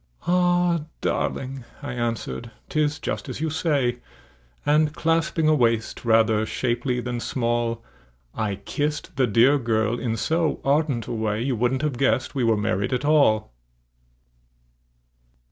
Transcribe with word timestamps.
"Ah! 0.25 0.85
darling," 1.01 1.63
I 1.83 1.93
answered, 1.93 2.49
"'tis 2.69 2.97
just 2.97 3.29
as 3.29 3.39
you 3.39 3.51
say;" 3.51 3.99
And 4.65 4.95
clasping 4.95 5.47
a 5.47 5.53
waist 5.53 6.03
rather 6.03 6.43
shapely 6.43 6.99
than 6.99 7.19
small, 7.19 7.83
I 8.33 8.55
kissed 8.55 9.15
the 9.15 9.27
dear 9.27 9.59
girl 9.59 9.99
in 9.99 10.17
so 10.17 10.59
ardent 10.65 11.05
a 11.05 11.13
way 11.13 11.43
You 11.43 11.55
wouldn't 11.55 11.83
have 11.83 11.99
guessed 11.99 12.33
we 12.33 12.43
were 12.43 12.57
married 12.57 12.93
at 12.93 13.05
all! 13.05 13.53